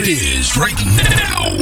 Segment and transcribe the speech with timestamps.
[0.00, 1.58] it is right now.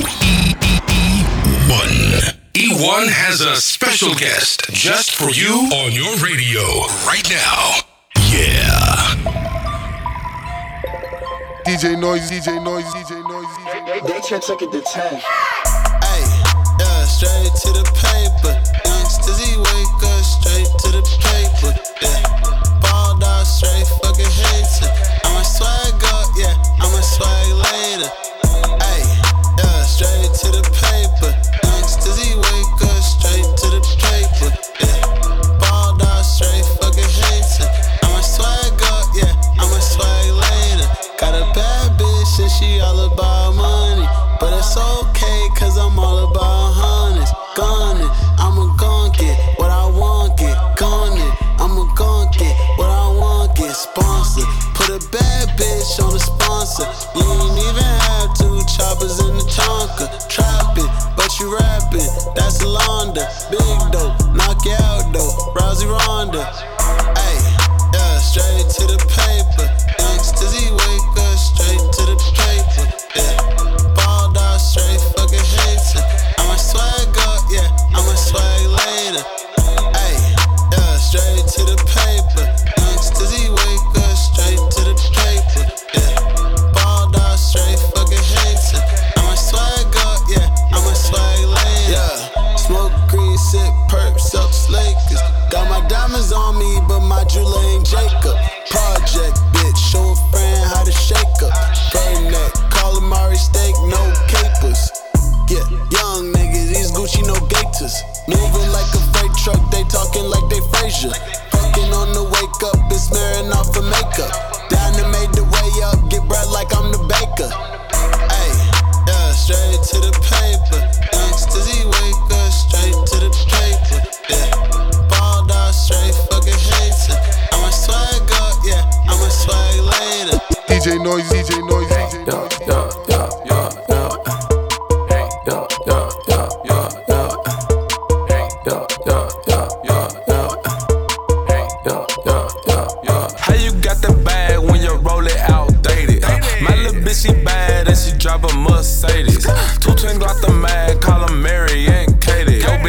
[1.67, 2.37] E1.
[2.53, 6.61] E1 has a special guest just for you on your radio
[7.09, 7.81] right now.
[8.29, 9.17] Yeah.
[11.65, 14.03] DJ Noise, DJ Noise, DJ Noise, DJ Noise.
[14.07, 15.17] They can't take it to 10.
[15.17, 16.25] Hey,
[16.79, 18.53] yeah, straight to the paper.
[18.85, 20.06] Youngsters, he wake up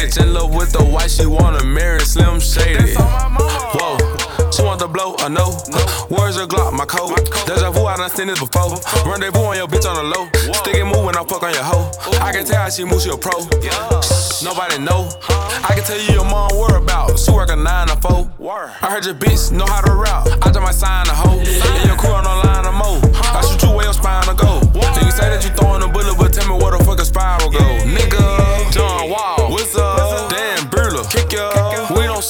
[0.08, 2.94] bitch in love with the white, she wanna marry Slim Shady.
[2.94, 3.98] Whoa.
[4.50, 5.52] She want the blow, I know.
[6.08, 7.14] Where's her Glock, my coat?
[7.46, 8.80] Deja vu, I done seen this before.
[9.04, 10.24] Rendezvous on your bitch on the low.
[10.54, 11.90] Stick and move when I fuck on your hoe.
[12.20, 13.36] I can tell how she moves, she a pro.
[14.42, 15.12] Nobody know.
[15.28, 17.24] I can tell you your mom whereabouts.
[17.24, 18.30] She work a nine to four.
[18.80, 20.26] I heard your bitch know how to route.
[20.40, 21.38] I just might sign a hoe.
[21.38, 22.96] And your crew on the line of mo.
[23.20, 24.60] I shoot you where your spine to go.
[24.72, 27.04] And you say that you throwing a bullet, but tell me where the fuck a
[27.04, 27.60] spiral go.
[27.84, 28.47] Nigga,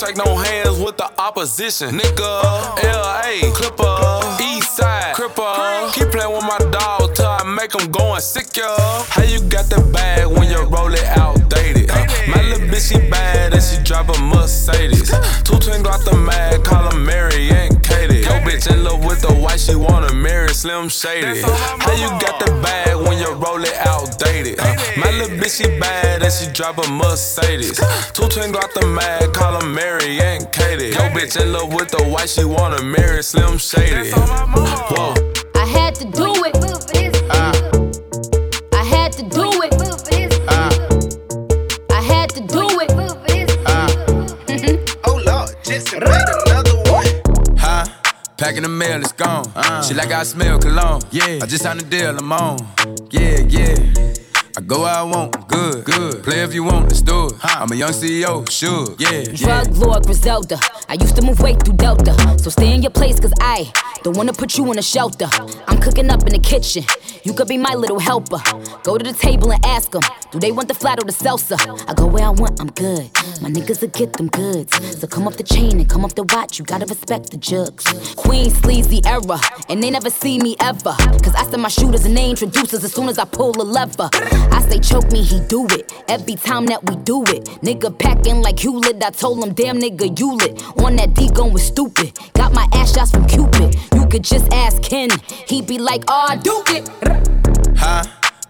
[0.08, 1.98] Shake no hands with the opposition.
[1.98, 2.40] Nigga,
[2.82, 5.92] LA, Clipper, East Side, Cripper.
[5.92, 8.74] Keep playing with my dog till I make them go and sick ya.
[9.04, 11.90] How you got the bag when you roll it outdated?
[11.90, 15.12] Uh, my little bitch, she bad and she drive a Mercedes.
[15.44, 18.20] Two twin got the mag, call her Mary and Katie.
[18.20, 20.07] Yo, bitch in love with the white, she wanna
[20.58, 21.40] Slim Shady.
[21.40, 24.58] How you got the bag when you roll it outdated?
[24.58, 27.78] Uh, my little bitch, she bad and she drive a Mercedes.
[28.12, 30.86] Two twin got the mag, call her Mary and Katie.
[30.86, 34.10] Yo, bitch in love with the white, she wanna marry Slim Shady.
[34.10, 35.14] Whoa.
[35.54, 36.57] I had to do it.
[48.48, 49.44] Packing the mail, it's gone.
[49.54, 49.82] Uh.
[49.82, 51.02] She like I smell cologne.
[51.10, 51.40] Yeah.
[51.42, 52.56] I just signed a deal, I'm on.
[53.10, 53.76] Yeah, yeah.
[54.56, 56.24] I go where I want, good, good.
[56.24, 57.34] Play if you want, let's do it.
[57.42, 59.62] I'm a young CEO, sure, yeah, yeah.
[59.62, 60.58] Drug lord Griselda.
[60.88, 62.14] I used to move weight through Delta.
[62.38, 63.70] So stay in your place, cause I
[64.02, 65.28] don't wanna put you in a shelter.
[65.68, 66.84] I'm cooking up in the kitchen.
[67.24, 68.40] You could be my little helper.
[68.82, 70.02] Go to the table and ask them,
[70.32, 71.58] do they want the flat or the salsa?
[71.88, 73.10] I go where I want, I'm good.
[73.42, 74.87] My niggas will get them goods.
[74.98, 76.58] So come off the chain and come off the watch.
[76.58, 77.84] You gotta respect the jugs.
[78.16, 80.92] Queen sleazy era, and they never see me ever.
[81.22, 84.10] Cause I send my shooters and they introducers as soon as I pull a lever.
[84.12, 85.92] I say choke me, he do it.
[86.08, 87.44] Every time that we do it.
[87.62, 89.00] Nigga packing like Hewlett.
[89.04, 90.60] I told him, damn nigga, you lit.
[90.78, 92.18] On that D going stupid.
[92.32, 93.76] Got my ass shots from Cupid.
[93.94, 95.10] You could just ask Ken.
[95.46, 96.88] He be like, oh, I do it.
[97.78, 98.02] Huh?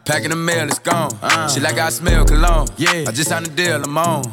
[0.07, 1.11] Packing the mail, it's gone.
[1.21, 1.47] Uh.
[1.51, 2.69] She like I smell cologne.
[2.79, 3.05] Yeah.
[3.07, 4.25] I just signed a deal, I'm on.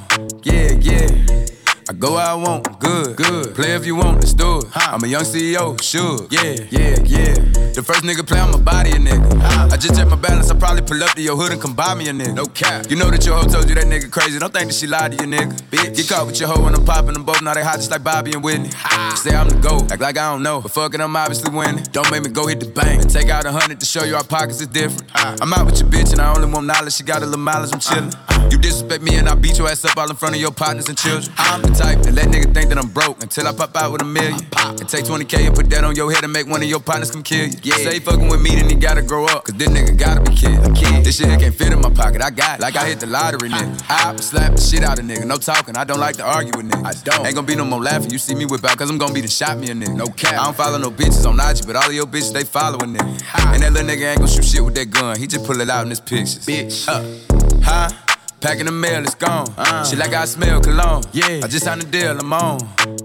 [0.43, 1.45] Yeah, yeah.
[1.87, 3.53] I go where I want, good, good.
[3.53, 4.65] Play if you want, let's do it.
[4.73, 6.25] I'm a young CEO, sure.
[6.31, 7.33] Yeah, yeah, yeah.
[7.75, 9.39] The first nigga play on my body, a nigga.
[9.71, 11.93] I just check my balance, I probably pull up to your hood and come buy
[11.93, 12.33] me a nigga.
[12.33, 12.89] No cap.
[12.89, 14.39] You know that your hoe told you that nigga crazy.
[14.39, 15.53] Don't think that she lied to you, nigga.
[15.69, 15.95] Bitch.
[15.95, 17.43] Get caught with your hoe when I'm popping them both.
[17.43, 18.71] Now they hot just like Bobby and Whitney.
[19.15, 20.61] Say I'm the GOAT, act like I don't know.
[20.61, 21.83] But fuck it, I'm obviously winning.
[21.91, 24.15] Don't make me go hit the bank and take out a hundred to show you
[24.15, 25.11] our pockets is different.
[25.13, 26.93] I'm out with your bitch and I only want knowledge.
[26.93, 28.34] She got a little mileage, I'm chillin'.
[28.51, 30.87] You disrespect me and I beat your ass up all in front of your partners
[30.87, 31.33] and children.
[31.37, 34.01] I'm the type that let nigga think that I'm broke until I pop out with
[34.01, 34.39] a million.
[34.55, 37.11] And take 20k and put that on your head and make one of your partners
[37.11, 37.57] come kill you.
[37.63, 37.75] Yeah.
[37.75, 39.45] Say fucking with me, then he gotta grow up.
[39.45, 40.59] Cause this nigga gotta be kid.
[40.75, 41.03] Kid.
[41.03, 42.21] This shit can't fit in my pocket.
[42.21, 42.61] I got it.
[42.61, 43.85] Like I hit the lottery, nigga.
[43.89, 45.25] I slap the shit out of nigga.
[45.25, 45.75] No talking.
[45.77, 46.85] I don't like to argue with niggas.
[46.85, 47.25] I don't.
[47.25, 48.11] Ain't gonna be no more laughing.
[48.11, 49.95] You see me whip out, cause I'm gonna be the shot me a nigga.
[49.95, 50.33] No cap.
[50.33, 53.53] I don't follow no bitches on IG, but all of your bitches, they following nigga.
[53.53, 55.17] And that little nigga ain't gonna shoot shit with that gun.
[55.17, 56.45] He just pull it out in his pictures.
[56.45, 56.87] Bitch.
[56.87, 57.61] Uh.
[57.63, 58.04] Huh?
[58.45, 59.47] Packing the mail, it's gone.
[59.57, 61.01] Uh, Shit like I smell cologne.
[61.13, 61.41] Yeah.
[61.43, 62.59] I just signed a deal, I'm on.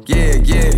[0.05, 0.71] Yeah, yeah.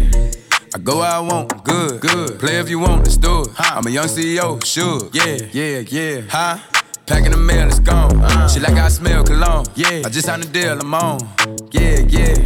[0.73, 2.39] I go where I want, good, good.
[2.39, 3.49] Play if you want, let's do it.
[3.59, 5.11] I'm a young CEO, sure.
[5.13, 6.21] Yeah, yeah, yeah.
[6.31, 6.59] Huh?
[7.07, 8.23] Packing the mail, it's gone.
[8.23, 9.67] Uh, Shit like I smell cologne.
[9.75, 10.03] Yeah.
[10.07, 11.19] I just signed a deal, I'm on.
[11.73, 12.37] Yeah, yeah.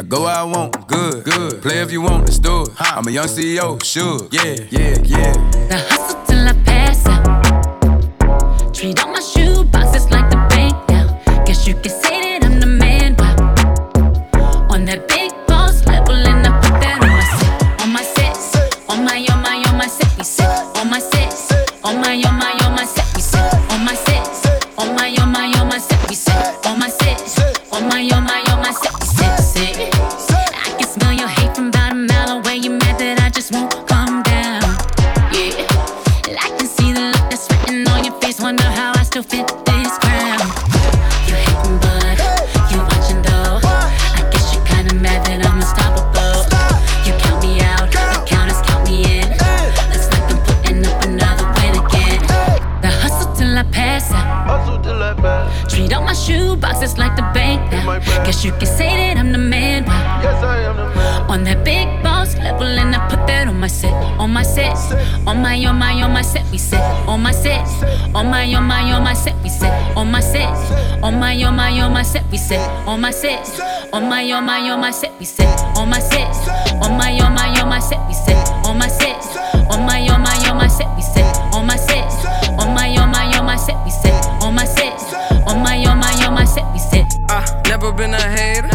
[0.00, 1.62] I go where I want, good, good.
[1.62, 2.70] Play if you want, let's do it.
[2.80, 4.18] I'm a young CEO, sure.
[4.32, 5.32] Yeah, yeah, yeah.
[5.68, 8.74] The hustle till I pass out.
[8.74, 9.15] Treat all
[56.60, 57.98] boxes like the bank now.
[58.24, 59.84] Guess you can say that I'm the man.
[59.84, 60.20] Wow.
[60.22, 61.30] Yes, I am the man.
[61.30, 64.76] On that big boss level, and I put that on my set, on my set,
[65.26, 67.66] on my, on my, on my set, we set, on my set,
[68.14, 70.48] on my, on my, on my set, we set, on my set,
[71.02, 73.38] on my, on my, on my set, we set, on my set,
[73.92, 76.28] on my, on my, on my set, we set, on my set,
[76.82, 79.16] on my, on my, on my set, we set, on my set,
[79.70, 82.06] on my, on my, on my set, we set, on my set,
[82.60, 84.15] on my, on my, on my set, we set,
[87.78, 88.70] never been a hater.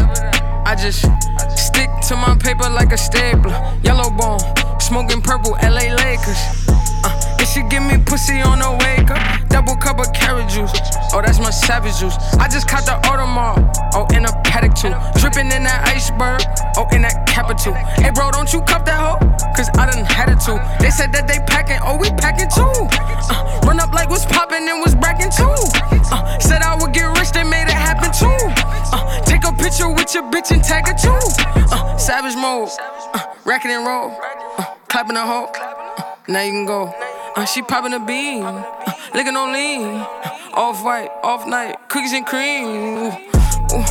[0.64, 1.02] I just
[1.58, 3.58] stick to my paper like a stapler.
[3.82, 4.40] Yellow bone,
[4.80, 6.61] smoking purple, LA Lakers.
[7.42, 9.18] And she give me pussy on the wake up.
[9.50, 10.70] Double cup of carrot juice.
[11.10, 12.14] Oh, that's my savage juice.
[12.38, 13.66] I just caught the Audemars.
[13.98, 14.94] Oh, in a paddock too.
[15.18, 16.38] Dripping in that iceberg.
[16.78, 17.74] Oh, in that capital.
[17.98, 19.18] Hey, bro, don't you cup that hoe?
[19.58, 20.62] Cause I done had it too.
[20.78, 21.82] They said that they packing.
[21.82, 22.70] Oh, we packing too.
[23.26, 25.58] Uh, run up like what's popping and was bracking too.
[26.14, 28.38] Uh, said I would get rich, they made it happen too.
[28.94, 31.18] Uh, take a picture with your bitch and tag her too.
[31.74, 32.70] Uh, savage mode,
[33.18, 34.14] uh, racking and roll,
[34.62, 35.50] uh, clapping a hoe.
[35.58, 37.11] Uh, now you can go.
[37.34, 40.06] Uh, she popping a bean, uh, licking on lean, uh,
[40.54, 42.66] off white, off night, cookies and cream.
[42.66, 43.08] Ooh,
[43.72, 43.86] ooh,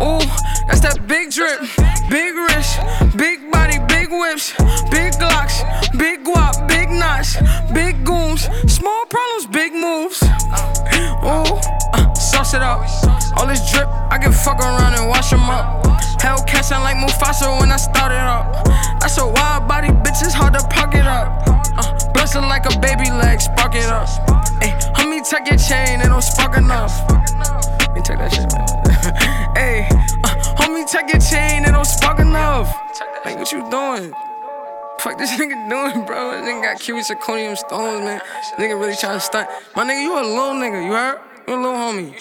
[0.00, 0.24] ooh,
[0.68, 1.60] that's that big drip,
[2.08, 2.78] big wrist,
[3.16, 4.52] big body, big whips,
[4.94, 5.58] big glocks,
[5.98, 7.36] big guap, big knots,
[7.74, 10.22] big goons, small problems, big moves.
[11.26, 11.58] Ooh,
[11.98, 12.86] uh, sauce it up.
[13.36, 15.82] All this drip, I can fuck around and wash 'em up.
[16.22, 18.64] Hellcat sound like Mufasa when I started up.
[19.00, 20.53] That's a wild body, bitch, it's hard
[23.34, 24.08] leg, spark it up.
[24.62, 26.92] Hey, homie, take your chain, it don't spark enough.
[27.10, 28.64] Let me take that shit, man.
[29.54, 29.86] Hey,
[30.24, 32.74] uh, homie, take your chain, it don't spark enough.
[33.24, 34.12] Like, what you doing?
[34.98, 36.30] Fuck this nigga doing, bro?
[36.32, 38.20] This nigga got cubic zirconium stones, man.
[38.20, 39.48] This nigga really trying to stunt.
[39.76, 41.20] My nigga, you a little nigga, you heard?
[41.46, 42.14] You a little homie.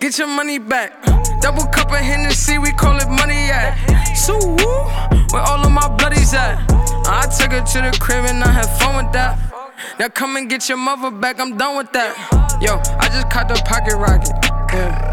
[0.00, 0.92] Get your money back.
[1.40, 3.74] Double cup of Hennessy, we call it money at.
[4.14, 4.56] So woo,
[5.32, 6.64] where all of my bloodies at?
[7.06, 9.53] I took her to the crib and I had fun with that.
[9.98, 12.14] Now come and get your mother back, I'm done with that.
[12.60, 14.34] Yo, I just caught the pocket rocket.
[14.72, 15.10] Yeah.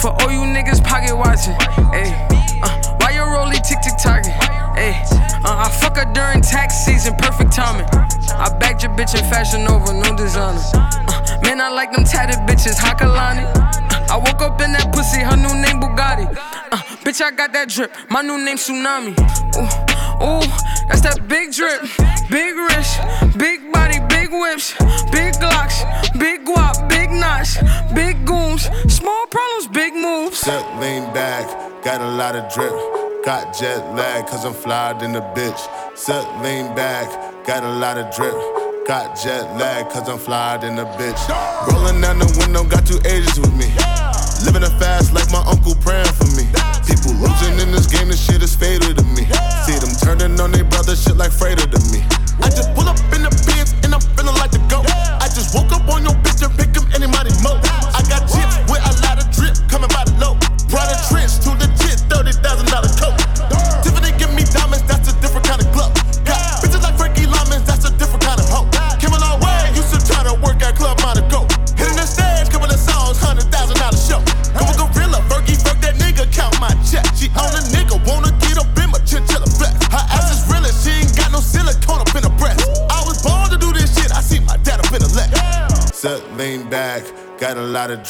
[0.00, 1.54] For all you niggas pocket watching.
[1.90, 2.14] Hey,
[2.62, 4.32] uh, why you rolling tick tick tocking?
[4.74, 5.02] Hey,
[5.44, 7.86] uh, I fuck her during tax season, perfect timing.
[8.32, 10.60] I bagged your bitch in fashion over, no designer.
[10.74, 13.44] Uh, man, I like them tatted bitches, Hakalani.
[13.56, 16.26] Uh, I woke up in that pussy, her new name Bugatti.
[16.72, 19.14] Uh, bitch, I got that drip, my new name Tsunami.
[19.56, 19.66] Ooh,
[20.24, 20.46] ooh,
[20.88, 21.82] that's that big drip,
[22.30, 22.98] big wrist,
[23.38, 23.69] big
[24.30, 24.74] big whips,
[25.10, 25.82] big glocks,
[26.18, 27.56] big guap, big knots,
[27.94, 30.38] big goons, small problems, big moves.
[30.38, 31.46] Set lean back,
[31.84, 32.72] got a lot of drip.
[33.24, 35.60] Got jet lag, cause I'm flyed in the bitch.
[35.96, 37.08] Set lean back,
[37.46, 38.34] got a lot of drip.
[38.86, 41.20] Got jet lag, cause I'm flyed in the bitch.
[41.68, 43.68] Rolling down the window, got two agents with me.
[44.44, 46.48] Living a fast like my uncle praying for me.
[46.88, 49.28] People losing in this game, this shit is fatal to me.
[49.66, 52.00] See them turning on their brother, shit like Frater to me.
[52.40, 52.72] I just
[57.42, 57.69] anybody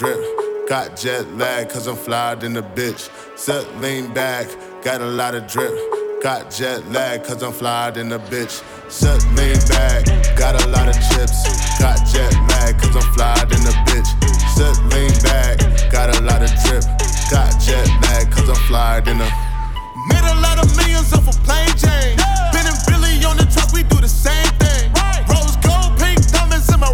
[0.01, 0.67] drip.
[0.67, 3.11] Got jet lag, cause I'm flyed in the bitch.
[3.37, 4.47] Set lean back,
[4.83, 5.75] got a lot of drip.
[6.23, 8.65] Got jet lag, cause I'm flyed in the bitch.
[8.91, 10.07] Set lean back,
[10.39, 11.45] got a lot of chips.
[11.79, 14.09] Got jet lag, cause I'm flyed in the bitch.
[14.57, 15.59] Set lean back,
[15.93, 16.85] got a lot of drip.
[17.31, 19.29] Got jet lag, cause I'm flyed in the.
[20.09, 22.17] Made a lot of millions off a plain Jane.
[22.57, 24.89] Ben and Billy on the truck, we do the same thing.
[25.29, 26.89] Rose gold, pink diamonds in my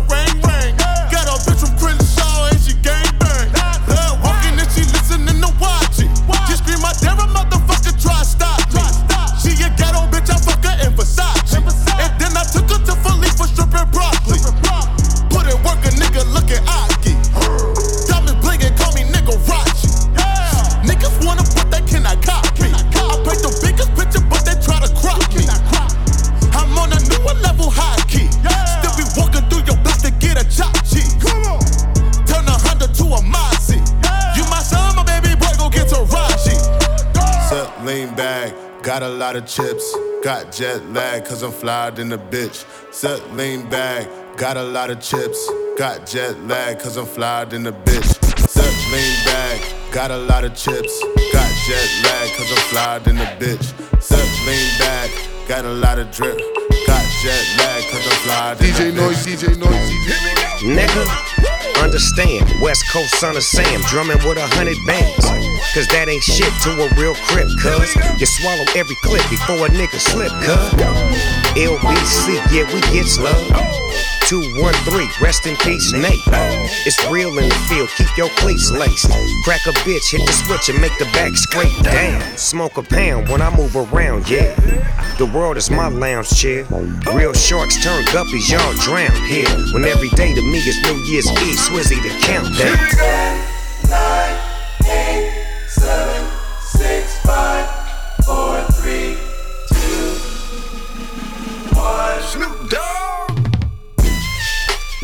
[40.57, 42.65] jet lag, cause I'm flyed in the bitch.
[42.91, 44.09] Set lean back,
[44.39, 45.51] got a lot of chips.
[45.77, 48.09] Got jet lag, cause I'm flyed in the bitch.
[48.49, 49.61] Set lean back,
[49.93, 50.99] got a lot of chips.
[51.31, 54.01] Got jet lag, cause I'm flyed in the bitch.
[54.01, 55.11] Set lean back,
[55.47, 56.39] got a lot of drip.
[56.87, 59.45] Got jet lag, cause I'm flyed in DJ the Noise, bitch.
[59.45, 60.79] DJ Noise, DJ Noise.
[60.79, 65.56] Nigga, understand, West Coast son of Sam, drumming with a hundred bands.
[65.77, 67.93] Cause that ain't shit to a real crip, cuz.
[68.17, 70.73] You swallow every clip before a nigga slip, cuz.
[71.53, 73.45] LBC, yeah, we get love.
[74.25, 76.17] 213, rest in peace, Nate.
[76.89, 79.13] It's real in the field, keep your cleats laced.
[79.45, 82.25] Crack a bitch, hit the switch and make the back scrape down.
[82.39, 84.57] Smoke a pound when I move around, yeah.
[85.19, 86.65] The world is my lounge chair.
[87.13, 89.53] Real sharks turn guppies, y'all drown here.
[89.77, 93.56] When every day to me is New Year's Eve, Swizzy the countdown.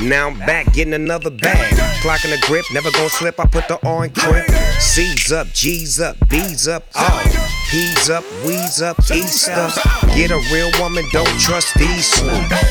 [0.03, 1.75] Now I'm back getting another bag.
[2.03, 3.39] Clocking the grip, never gonna slip.
[3.39, 4.51] I put the in grip.
[4.81, 7.09] C's up, G's up, B's up, uh.
[7.09, 7.43] all.
[7.71, 9.73] P's up, we's up, East up.
[10.15, 12.21] Get a real woman, don't trust these.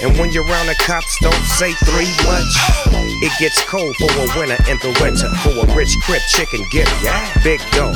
[0.04, 2.54] And when you're around the cops, don't say three much.
[3.24, 5.30] It gets cold for a winter in the winter.
[5.42, 7.42] For a rich crip chicken getter.
[7.44, 7.96] Big dog.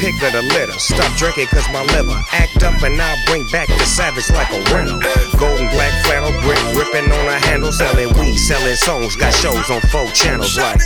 [0.00, 0.72] Pick of the litter.
[0.78, 4.74] Stop drinking cause my liver act up and I'll bring back the savage like a
[4.74, 4.98] rental.
[5.38, 7.70] Golden black flannel brick ripping on a handle.
[7.70, 9.14] Selling weed, selling songs.
[9.16, 10.80] Got shows on four channels like.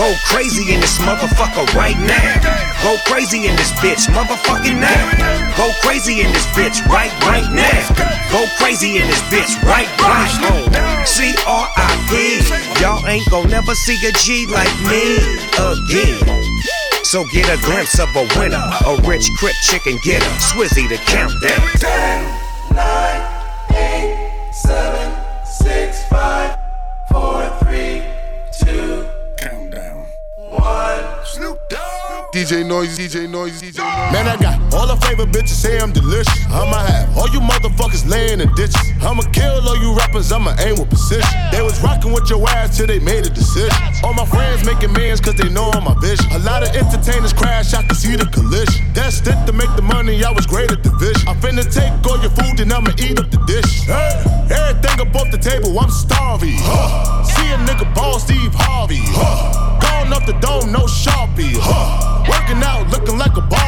[0.00, 2.40] Go crazy in this motherfucker right now.
[2.82, 5.52] Go crazy in this bitch, motherfucking now.
[5.58, 7.84] Go crazy in this bitch right, right now.
[8.32, 10.32] Go crazy in this bitch right, right
[10.72, 11.04] now.
[11.04, 12.80] C R I P.
[12.80, 15.20] Y'all ain't gon' never see a G like me
[15.60, 16.48] again.
[17.04, 22.40] So get a glimpse of a winner, a rich crip chicken getter, Swizzy the countdown.
[32.40, 34.12] DJ Noise, DJ Noise, DJ Noise.
[34.16, 36.32] Man, I got all the favorite bitches say I'm delicious.
[36.48, 38.80] I'ma have all you motherfuckers laying in ditches.
[39.02, 41.28] I'ma kill all you rappers, I'ma aim with precision.
[41.52, 43.76] They was rocking with your ass till they made a decision.
[44.02, 46.32] All my friends making mans cause they know I'm my vision.
[46.32, 48.88] A lot of entertainers crash, I can see the collision.
[48.94, 51.28] That's it to make the money, I was great at division.
[51.28, 53.84] I'm finna take all your food and I'ma eat up the dish.
[54.48, 56.56] Everything up off the table, I'm starving.
[56.56, 59.69] See a nigga ball Steve Harvey.
[59.80, 61.56] Gone up the dome, no Sharpie.
[61.58, 62.24] Huh.
[62.28, 63.59] Working out, looking like a Barbie.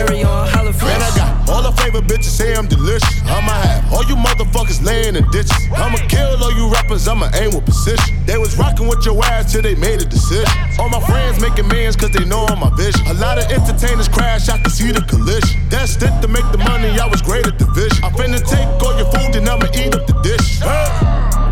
[0.00, 3.20] Material on Holla Man, I got all the favorite bitches say I'm delicious.
[3.26, 5.52] I'ma have all you motherfuckers laying in ditches.
[5.76, 8.16] I'ma kill all you rappers, I'ma aim with precision.
[8.24, 10.48] They was rocking with your ass till they made a decision.
[10.78, 13.04] All my friends making millions cause they know I'm my vision.
[13.08, 15.60] A lot of entertainers crash, I can see the collision.
[15.68, 18.02] That's it to make the money, I was great at division.
[18.02, 20.60] I finna take all your food and I'ma eat up the dish.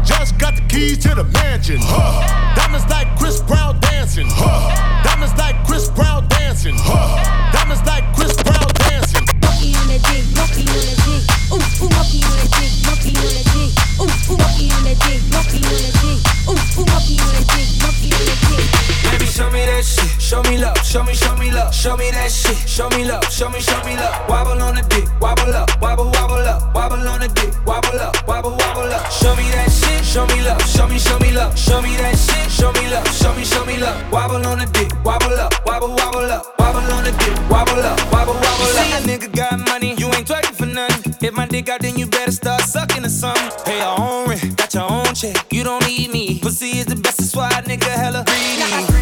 [0.08, 1.80] Just got the keys to the mansion.
[2.56, 4.28] Diamonds like Chris Brown dancing.
[5.04, 6.37] Diamonds like Chris Brown dancing.
[6.58, 7.52] Huh.
[7.52, 9.22] Diamonds like Chris Brown dancing.
[9.38, 11.22] Monkey on the dick, monkey on the dick.
[11.54, 13.70] Ooh, ooh, monkey on the dick, monkey on the dick.
[14.02, 16.18] Ooh, ooh, monkey on the dick, monkey on the dick.
[16.50, 18.66] Ooh, ooh, monkey on the dick, monkey on the dick.
[19.06, 20.17] Baby, show me that shit.
[20.28, 20.76] Show me love.
[20.84, 21.74] Show me, show me love.
[21.74, 22.68] Show me that shit.
[22.68, 23.24] Show me love.
[23.32, 24.28] Show me, show me love.
[24.28, 25.08] Wobble on the dick.
[25.22, 25.80] Wobble up.
[25.80, 26.74] Wobble, wobble up.
[26.74, 27.48] Wobble on the dick.
[27.64, 28.12] Wobble up.
[28.28, 29.10] Wobble, wobble up.
[29.10, 30.04] Show me that shit.
[30.04, 30.60] Show me love.
[30.68, 31.58] Show me, show me love.
[31.58, 32.50] Show me that shit.
[32.52, 33.08] Show me love.
[33.08, 33.96] Show me, show me love.
[34.12, 34.92] Wobble on the dick.
[35.02, 35.64] Wobble up.
[35.64, 36.44] Wobble, wobble up.
[36.60, 37.32] Wobble on the dick.
[37.48, 37.96] Wobble up.
[38.12, 38.84] Wobble, wobble up.
[38.84, 41.16] See a nigga got money, you ain't twerking for nothing.
[41.22, 43.64] If my dick out, then you better start sucking or something.
[43.64, 45.46] Pay your own rent, got your own check.
[45.50, 46.38] You don't need me.
[46.40, 48.97] Pussy is the best, that's why a nigga hella greedy.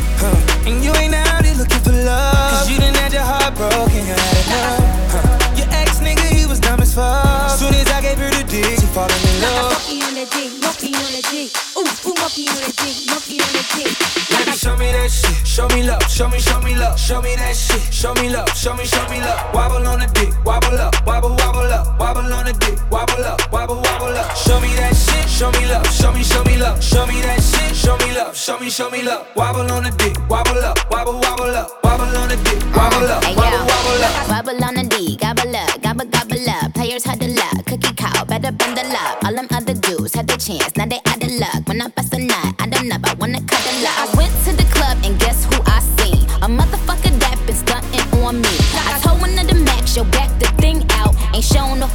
[16.16, 16.38] Show me.
[16.38, 16.98] Show me, love.
[16.98, 17.92] Show me that shit.
[17.92, 18.48] Show me love.
[18.56, 19.52] Show me, show me love.
[19.52, 20.32] Wobble on the dick.
[20.46, 20.94] Wobble up.
[21.04, 22.00] Wobble, wobble up.
[22.00, 22.80] Wobble on the dick.
[22.90, 23.52] Wobble up.
[23.52, 24.34] Wobble, wobble up.
[24.34, 25.28] Show me that shit.
[25.28, 25.84] Show me love.
[25.92, 26.82] Show me, show me love.
[26.82, 27.76] Show me that shit.
[27.76, 28.34] Show me love.
[28.34, 29.26] Show me, show me love.
[29.36, 30.16] Wobble on the dick.
[30.30, 30.78] Wobble up.
[30.90, 31.84] Wobble, wobble up.
[31.84, 32.64] Wobble on the dick.
[32.72, 33.20] Wobble up.
[33.36, 34.28] Wobble, wobble up.
[34.32, 36.74] Wobble on the D, gobble up, gobble gobble up.
[36.74, 39.24] Players huddle up, cookie cow, better bundle up.
[39.24, 41.66] All them other dudes had their chance, now they out of luck.
[41.66, 43.95] When I bust a nut, I don't know, I wanna cuddle up.
[43.95, 43.95] I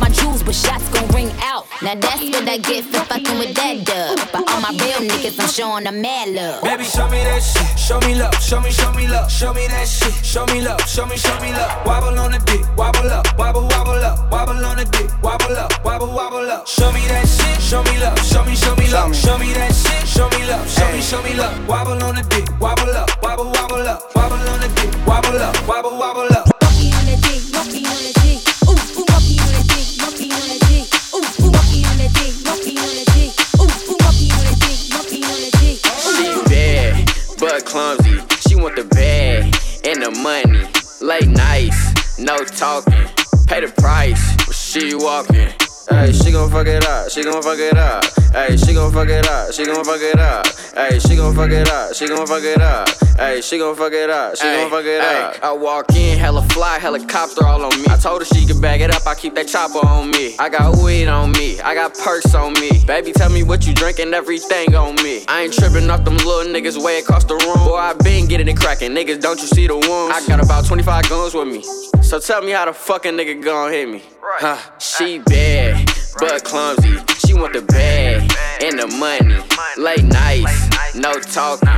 [0.01, 1.67] my jewels, but shots gon' ring out.
[1.81, 4.17] Now that's what I get for fucking with that dub.
[4.33, 6.63] But all my real niggas, I'm showing them mad love.
[6.63, 7.79] Baby, show me that shit.
[7.79, 8.33] Show me love.
[8.41, 9.31] Show me, show me love.
[9.31, 10.13] Show me that shit.
[10.25, 10.81] Show me love.
[10.89, 11.85] Show me, show me love.
[11.85, 12.65] Wobble on the dick.
[12.75, 13.25] Wobble up.
[13.37, 14.31] Wobble, wobble up.
[14.31, 15.09] Wobble on the dick.
[15.21, 15.71] Wobble up.
[15.85, 16.67] Wobble, wobble up.
[16.67, 17.61] Show me that shit.
[17.61, 18.17] Show me love.
[18.25, 19.15] Show me, show me love.
[19.15, 20.07] Show me that shit.
[20.07, 20.67] Show me love.
[20.67, 21.53] Show me, show me love.
[21.67, 22.49] Wobble on the dick.
[22.59, 23.09] Wobble up.
[23.21, 24.15] Wobble, wobble up.
[24.15, 24.91] Wobble on the dick.
[25.05, 25.55] Wobble up.
[25.67, 26.50] Wobble, wobble up.
[37.71, 38.19] Clumsy.
[38.47, 39.43] She want the bag
[39.85, 40.67] and the money.
[40.99, 43.07] Late nights, no talking.
[43.47, 45.60] Pay the price when she walking.
[45.89, 48.05] Hey, she gon' fuck it up, she gon' fuck it up.
[48.31, 50.45] Hey, she gon' fuck it up, she gon' fuck it up.
[50.75, 52.87] Hey, she gon' fuck it up, she gon' fuck it up.
[53.17, 55.43] Hey, she gon' fuck it up, she gon' fuck it up.
[55.43, 57.87] I walk in, hella fly, helicopter all on me.
[57.89, 60.35] I told her she could bag it up, I keep that chopper on me.
[60.37, 62.83] I got weed on me, I got perks on me.
[62.85, 65.25] Baby, tell me what you drinking, everything on me.
[65.27, 67.65] I ain't tripping off them little niggas way across the room.
[67.65, 70.15] Boy, I been getting it cracking, niggas, don't you see the wounds?
[70.15, 71.63] I got about 25 guns with me.
[72.03, 74.03] So tell me how the fucking nigga gon' hit me.
[74.23, 75.80] Huh, she bad,
[76.19, 76.97] but clumsy.
[77.25, 79.37] She want the bag and the money.
[79.77, 81.69] Late nights, no talking.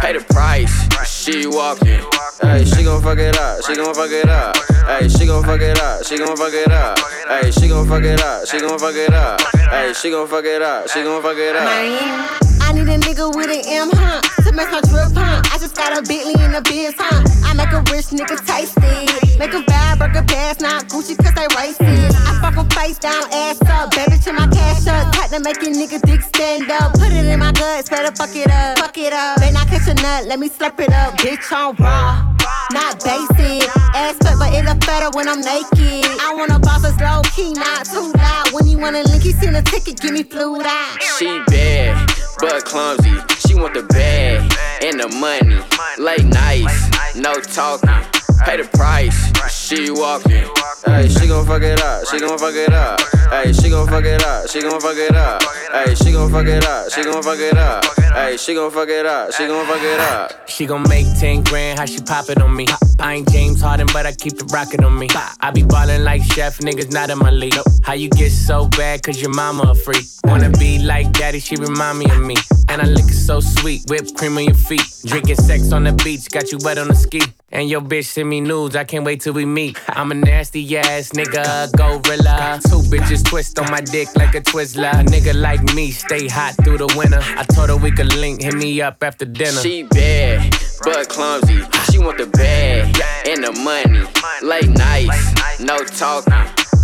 [0.00, 0.72] Pay the price,
[1.08, 2.04] she walking.
[2.40, 4.56] Hey, she gon' fuck it up, she gon' fuck it up.
[4.86, 6.98] Hey, she gon' fuck it up, she gon' fuck it up.
[7.28, 9.40] Hey, she gon' fuck it up, she gon' fuck it up.
[9.70, 12.47] Hey, she gon' fuck it up, she gon' fuck it up.
[12.68, 14.20] I need a nigga with an M, huh?
[14.44, 15.40] To make her drip, huh?
[15.40, 17.24] I just got a Bentley in the biz, huh?
[17.48, 19.08] I make a rich nigga tasty.
[19.38, 22.12] Make a bad burger pass, not Gucci, cause they racist.
[22.28, 23.96] I fuck 'em face down, ass up.
[23.96, 25.14] Baby, to my cash up.
[25.16, 26.92] Tight to make your nigga dick stand up.
[26.92, 28.78] Put it in my guts, better fuck it up.
[28.78, 29.40] Fuck it up.
[29.40, 31.16] May not catch a nut, let me slap it up.
[31.16, 32.36] Bitch, I'm raw.
[32.70, 33.64] Not basic.
[33.96, 36.04] Ass fat, but it look better when I'm naked.
[36.20, 38.52] I wanna boss us low key, not too loud.
[38.52, 41.02] When you wanna link, you send a ticket, give me fluid out.
[41.18, 41.96] She bad,
[42.40, 43.12] but clumsy.
[43.46, 45.60] She want the bag and the money.
[45.98, 48.17] Late nights, no talking.
[48.44, 49.18] Pay the price,
[49.52, 50.48] she walking.
[50.86, 52.06] Hey, she gon' fuck it up.
[52.06, 53.00] She gon' fuck it up.
[53.30, 54.48] Hey, she gon' fuck it up.
[54.48, 55.42] She gon' fuck it up.
[55.72, 56.90] Hey, she gon' fuck it up.
[56.90, 57.84] She gon' fuck it up.
[58.14, 59.32] Hey, she gon' fuck it up.
[59.32, 60.48] She gon' fuck it up.
[60.48, 62.66] She gon' make 10 grand, how she pop it on me.
[62.98, 65.08] I ain't James Harden, but I keep the rocket on me.
[65.40, 67.54] I be ballin' like chef, niggas not in my league.
[67.82, 70.04] How you get so bad, cause your mama a freak.
[70.24, 72.36] Wanna be like daddy, she remind me of me.
[72.68, 74.82] And I lick so sweet, whipped cream on your feet.
[75.04, 77.20] Drinking sex on the beach, got you wet on the ski.
[77.50, 79.78] And your bitch me nudes, I can't wait till we meet.
[79.88, 82.60] I'm a nasty ass nigga, gorilla.
[82.68, 84.92] Two bitches twist on my dick like a Twizzler.
[84.92, 87.20] A nigga like me stay hot through the winter.
[87.22, 89.60] I told her we could link, hit me up after dinner.
[89.60, 91.62] She bad, but clumsy.
[91.90, 94.04] She want the bag and the money.
[94.42, 96.32] Late nights, no talking.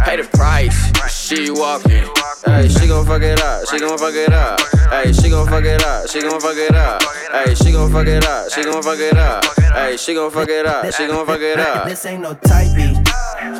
[0.04, 0.76] Pay the price,
[1.12, 2.23] she walking.
[2.46, 4.60] Hey, she gon' fuck it up, she gon' fuck it up.
[4.90, 7.02] Hey, she gon' fuck it up, she gon' fuck it up.
[7.32, 9.44] Hey, she gon' fuck it up, she gon' fuck it up.
[9.58, 11.86] Hey, she gon' fuck it up, she gon' fuck it up.
[11.86, 12.96] This ain't no type beat.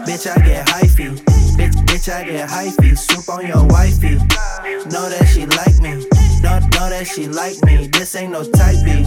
[0.05, 1.17] Bitch, I get hyphy.
[1.57, 2.97] Bitch, bitch, I get hyphy.
[2.97, 4.17] Swoop on your wifey.
[4.91, 6.07] Know that she like me.
[6.43, 7.87] Know, know that she like me.
[7.87, 9.07] This ain't no type beat.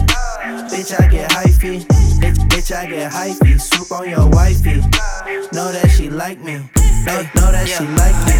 [0.70, 1.84] Bitch, I get hyphy.
[2.18, 3.60] Bitch, bitch, I get hyphy.
[3.60, 4.80] Swoop on your wifey.
[5.52, 6.68] Know that she like me.
[7.08, 8.36] Know, know that she like me.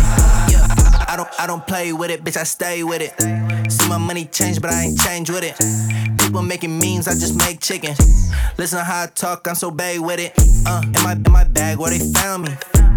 [1.09, 2.37] I don't, I don't play with it, bitch.
[2.37, 3.13] I stay with it.
[3.73, 5.57] See my money change, but I ain't change with it.
[6.19, 7.95] People making memes, I just make chicken.
[8.59, 10.35] Listen to how I talk, I'm so bad with it.
[10.67, 12.51] Uh, in my, in my bag where they found me.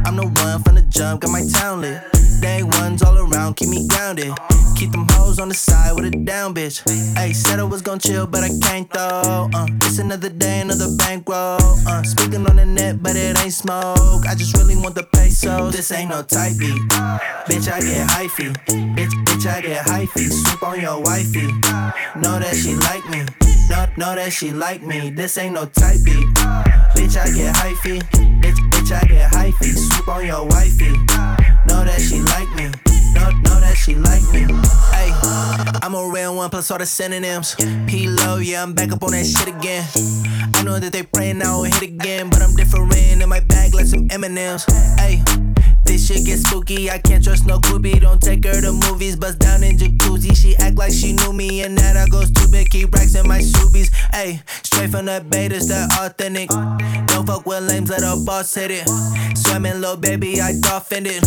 [0.03, 2.01] I'm the one from the jump, got my town lit.
[2.41, 4.34] Day ones all around, keep me grounded.
[4.75, 6.84] Keep them hoes on the side with a down bitch.
[7.15, 9.50] Ayy, said I was gon' chill, but I can't though.
[9.54, 11.60] Uh, it's another day, another bankroll.
[11.88, 14.26] Uh, speaking on the net, but it ain't smoke.
[14.28, 15.74] I just really want the pesos.
[15.74, 16.82] This ain't no type beat.
[17.48, 18.50] Bitch, I get hyphy.
[18.96, 20.28] Bitch, bitch, I get hyphy.
[20.30, 21.48] Swoop on your wifey.
[22.20, 23.24] Know that she like me.
[23.70, 25.12] Know, know that she like me.
[25.12, 26.28] This ain't no type beat.
[26.96, 28.00] Bitch, I get hyphy.
[28.41, 29.72] Bitch, bitch, I get hyphy.
[29.78, 30.91] Swoop on your wifey.
[31.67, 32.90] Know that she like me.
[33.13, 34.45] Know, know that she like me.
[34.91, 35.12] Hey,
[35.82, 37.56] I'm a real one plus all the synonyms.
[37.88, 39.86] P low, yeah, I'm back up on that shit again.
[40.56, 42.71] I know that they praying I will hit again, but I'm different
[43.21, 44.65] in my bag like some M&Ms.
[44.97, 45.21] Hey.
[45.91, 47.99] This shit get spooky, I can't trust no groupie.
[47.99, 50.34] Don't take her to movies, bust down in jacuzzi.
[50.34, 52.69] She act like she knew me, and that I go stupid.
[52.69, 53.89] Keep racks in my subies.
[54.13, 56.47] Ayy, straight from the betas, that authentic.
[57.08, 58.88] Don't fuck with lames, let a boss hit it.
[59.38, 61.25] Swimming, little baby, I dolphin it.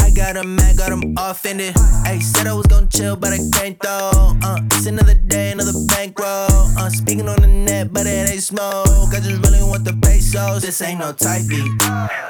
[0.00, 1.74] I got him mad, got him offended.
[2.06, 4.32] Ayy, said I was gon' chill, but I can't though.
[4.42, 6.48] Uh, it's another day, another bankroll.
[6.78, 9.12] Uh, speaking on the net, but it ain't smoke.
[9.12, 10.62] I just really want the pesos.
[10.62, 11.68] This ain't no type beat.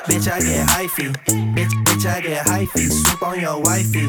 [0.08, 1.14] Bitch, I get hyphy.
[1.54, 2.90] Bitch, bitch, I get hyphy.
[2.90, 4.06] Swoop on your wifey.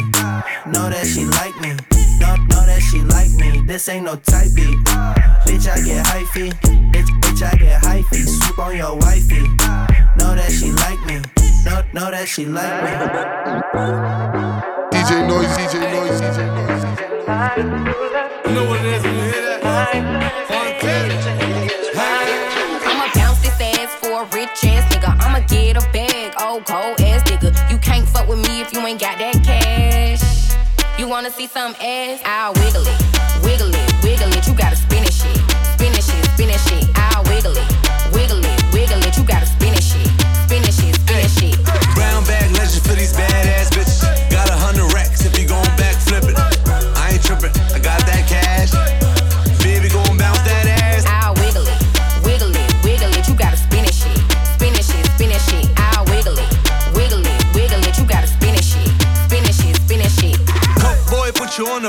[0.69, 1.71] Know that she like me.
[2.19, 3.65] Know, know that she like me.
[3.65, 4.77] This ain't no type beat.
[5.45, 6.51] Bitch, I get hyphy.
[6.91, 8.27] Bitch, bitch, I get hyphy.
[8.27, 9.41] Swoop on your wifey.
[10.17, 11.21] Know that she like me.
[11.65, 12.91] Know, know that she like me.
[14.91, 16.83] DJ Noise, DJ Noise, DJ Noise.
[18.45, 20.58] You know what it is when you hear that?
[31.29, 32.21] Wanna see some ass?
[32.25, 34.47] I'll wiggle it, wiggle it, wiggle it.
[34.47, 35.37] You gotta spin it shit,
[35.73, 36.89] spin it shit, spin it shit.
[36.95, 37.88] I'll wiggle it,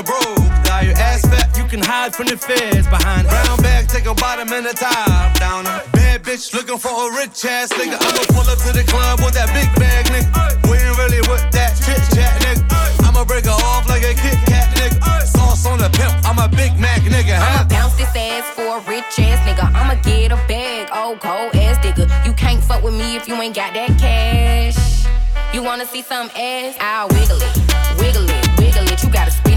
[0.03, 0.45] brogue.
[0.65, 3.27] Got your ass fat, you can hide from the feds behind.
[3.27, 5.63] Brown bag, take a bottom and a top down.
[5.93, 7.97] Bad bitch looking for a rich ass nigga.
[7.99, 10.29] I'ma pull up to the club with that big bag, nigga.
[10.69, 12.63] We ain't really with that chit chat, nigga.
[13.07, 14.97] I'ma break her off like a Kit Kat, nigga.
[15.27, 17.37] Sauce on the pimp, I'm a Big Mac, nigga.
[17.37, 19.69] I'ma bounce this ass for a rich ass nigga.
[19.73, 22.07] I'ma get a bag, old cold ass nigga.
[22.25, 25.05] You can't fuck with me if you ain't got that cash.
[25.53, 26.75] You wanna see some ass?
[26.79, 27.57] I'll wiggle it,
[27.99, 29.03] wiggle it, wiggle it.
[29.03, 29.50] You gotta spin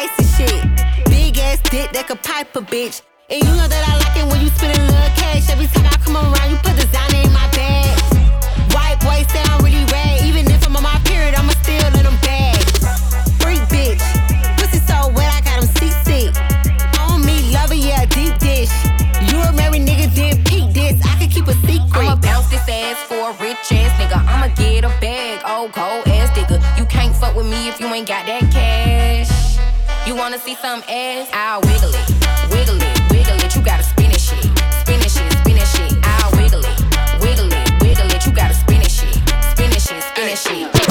[0.00, 0.62] icy shit.
[1.06, 3.02] Big ass dick that could pipe a bitch.
[3.28, 5.86] And you know that I like it when you spend a little cash every time
[5.86, 6.39] I come around.
[30.20, 31.30] Wanna see some ass?
[31.32, 32.08] I'll wiggle it,
[32.52, 33.56] wiggle it, wiggle it.
[33.56, 34.44] You gotta spin it, shit,
[34.82, 35.96] spin it, shit, spin it, shit.
[36.04, 36.78] I'll wiggle it,
[37.22, 38.26] wiggle it, wiggle it.
[38.26, 40.90] You gotta spin it, shit, spin it, shit, spin it, shit.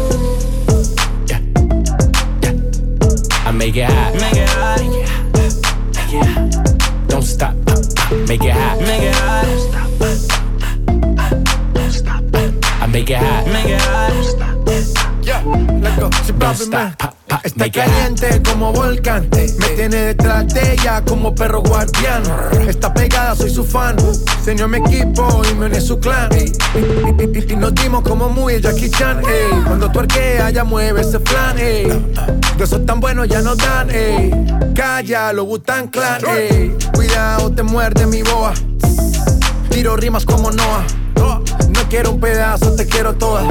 [3.61, 4.13] Make it hot.
[4.15, 4.81] Make it hot.
[7.07, 7.53] Don't stop.
[8.27, 8.79] Make it hot.
[8.81, 9.45] Make it hot.
[12.81, 13.45] I make it hot.
[13.53, 14.13] Make it hot.
[15.21, 15.43] Yeah,
[16.39, 17.11] Don't stop.
[17.29, 19.29] me está caliente como volcán.
[19.31, 22.23] Me tiene detrás de ella como perro guardián.
[22.67, 23.95] Está pegada, soy su fan.
[24.59, 26.29] A mi equipo y me uní a su clan.
[26.33, 29.21] Y, nos dimos como muy el Jackie Chan.
[29.21, 29.61] ey.
[29.65, 31.57] Cuando tu arquea, ya mueve ese flan.
[31.57, 31.85] ey.
[32.57, 33.89] De esos tan buenos ya nos dan.
[33.89, 34.29] ey.
[34.75, 36.21] Calla, lo Butan Clan.
[36.27, 36.75] ey.
[36.93, 38.53] Cuidado, te muerde mi boa.
[39.69, 40.85] Tiro rimas como Noah.
[41.15, 43.47] No quiero un pedazo, te quiero toda.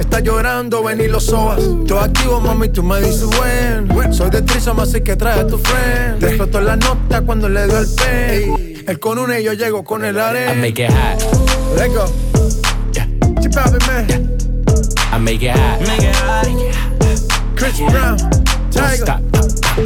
[0.00, 1.60] Está llorando, ven y lo sobas.
[1.86, 4.12] Todo activo, mami, tú me dices buen.
[4.12, 6.18] Soy de Trisom, así que trae a tu friend.
[6.18, 8.75] Te exploto la nota cuando le doy el pen.
[8.86, 11.20] Él con una y yo llego con el I make it hot.
[11.76, 12.06] Let's go.
[13.42, 14.06] Chip papi, man.
[14.06, 15.12] Yeah.
[15.12, 15.80] I make it hot.
[15.80, 16.46] Make it hot.
[17.56, 18.16] Chris Brown.
[18.16, 18.96] Don't Tiger.
[18.96, 19.20] stop.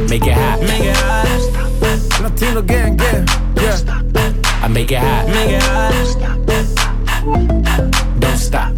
[0.07, 0.61] Make it hot.
[0.61, 2.21] Make it hot.
[2.21, 3.25] Latino gang, gang.
[3.55, 3.79] Yeah.
[4.61, 5.27] I make it hot.
[5.29, 5.93] Make it hot.
[8.19, 8.71] Don't stop.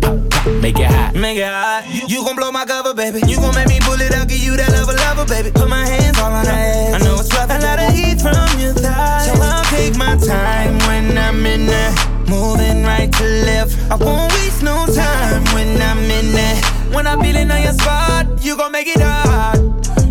[0.61, 1.15] Make it hot.
[1.15, 1.83] Make it hot.
[2.07, 3.19] You gon' blow my cover, baby.
[3.27, 5.51] You gon' make me pull it out, give you that lover, lover, baby.
[5.51, 6.93] Put my hands all on her ass.
[6.93, 7.49] I know it's rough.
[7.49, 9.32] A lot of heat from your thighs.
[9.73, 11.95] Take my time when I'm in there.
[12.29, 13.73] Moving right to left.
[13.91, 16.57] I won't waste no time when I'm in there.
[16.93, 19.57] When I'm feeling on your spot, you gon' make it hot.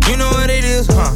[0.09, 1.15] You know what it is, huh?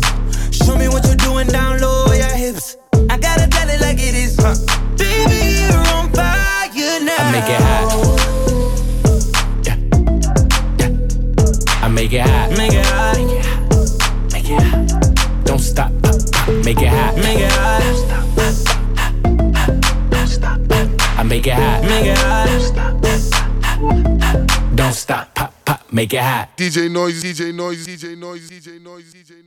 [25.98, 26.56] Make it hot.
[26.56, 29.47] DJ Noise, DJ Noise, DJ Noise, DJ Noise, DJ